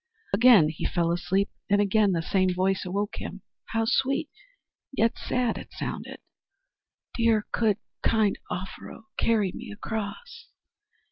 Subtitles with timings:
[0.33, 3.43] Again he fell asleep and again the same voice awoke him.
[3.65, 4.29] How sweet,
[4.91, 6.17] yet sad it sounded!
[7.13, 10.47] "Dear, good, kind Offero, carry me across!"